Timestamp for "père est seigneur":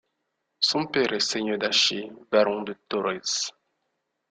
0.87-1.59